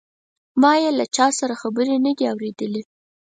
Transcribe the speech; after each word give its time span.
ما 0.61 0.73
یې 0.81 0.91
له 0.99 1.05
چا 1.15 1.27
سره 1.39 1.53
خبرې 1.61 1.95
نه 2.05 2.11
دي 2.17 2.25
اوریدلې. 2.33 2.81